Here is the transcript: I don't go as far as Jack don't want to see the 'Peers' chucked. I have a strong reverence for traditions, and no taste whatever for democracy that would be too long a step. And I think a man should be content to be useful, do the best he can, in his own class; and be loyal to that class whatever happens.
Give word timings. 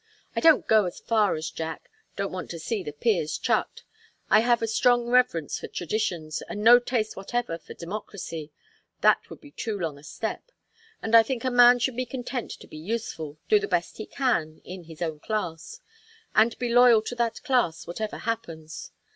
I 0.35 0.39
don't 0.39 0.65
go 0.65 0.85
as 0.85 0.99
far 0.99 1.35
as 1.35 1.51
Jack 1.51 1.87
don't 2.15 2.31
want 2.31 2.49
to 2.49 2.57
see 2.59 2.81
the 2.81 2.91
'Peers' 2.91 3.37
chucked. 3.37 3.83
I 4.31 4.39
have 4.39 4.63
a 4.63 4.67
strong 4.67 5.05
reverence 5.09 5.59
for 5.59 5.67
traditions, 5.67 6.41
and 6.49 6.63
no 6.63 6.79
taste 6.79 7.15
whatever 7.15 7.59
for 7.59 7.75
democracy 7.75 8.51
that 9.01 9.19
would 9.29 9.39
be 9.39 9.51
too 9.51 9.77
long 9.77 9.99
a 9.99 10.03
step. 10.03 10.41
And 11.03 11.13
I 11.13 11.21
think 11.21 11.43
a 11.45 11.51
man 11.51 11.77
should 11.77 11.95
be 11.95 12.07
content 12.07 12.49
to 12.53 12.67
be 12.67 12.77
useful, 12.77 13.37
do 13.47 13.59
the 13.59 13.67
best 13.67 13.97
he 13.97 14.07
can, 14.07 14.59
in 14.63 14.85
his 14.85 15.03
own 15.03 15.19
class; 15.19 15.81
and 16.33 16.57
be 16.57 16.69
loyal 16.73 17.03
to 17.03 17.13
that 17.17 17.43
class 17.43 17.85
whatever 17.85 18.17
happens. 18.17 18.91